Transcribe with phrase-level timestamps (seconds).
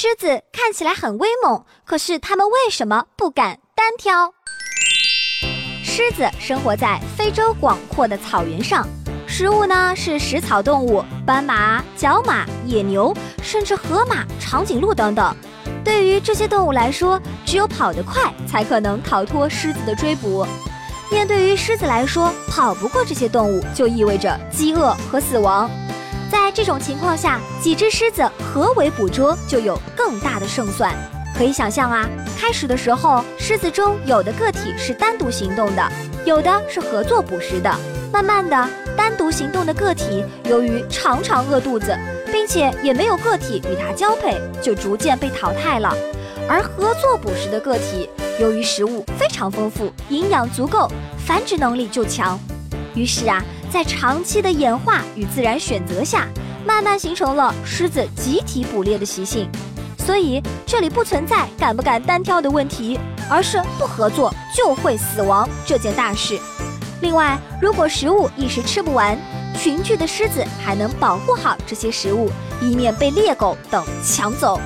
[0.00, 4.32] 狮子看起来很威猛，可是它们为什么不敢单挑？
[5.82, 8.86] 狮子生活在非洲广阔的草原上，
[9.26, 15.36] 食物呢是食草动物，斑马、角马、野牛，甚至河马、长颈鹿等等。
[15.84, 20.46] 对于这些动物来说，只有跑得快才可能逃脱狮子的追捕。
[21.10, 25.68] 面对于狮子来说，跑不过这些动物，就意味着饥饿和死亡。
[26.30, 30.94] 在这种情况下，几只狮子合围捕捉就有更大的胜算。
[31.36, 35.92] 可以想象啊，开始的时候，狮子中有的个体是单独行动的，
[36.24, 37.72] 有的是合作捕食的。
[38.12, 41.96] 慢慢的，单独行动的个体由于常常饿肚子，
[42.32, 45.94] 并且也没有个体与它交配，就逐渐被淘汰了。
[46.48, 48.08] 而合作捕食的个体，
[48.40, 50.90] 由于食物非常丰富，营养足够，
[51.24, 52.40] 繁殖能力就强。
[52.94, 56.26] 于是啊，在长期的演化与自然选择下，
[56.66, 59.48] 慢慢形成了狮子集体捕猎的习性。
[59.98, 66.38] 所以这里不存在敢不敢单挑的问题，而是不合作就会死亡这件大事。
[67.02, 69.18] 另外，如果食物一时吃不完，
[69.58, 72.30] 群居的狮子还能保护好这些食物，
[72.62, 74.58] 以免被猎狗等抢走。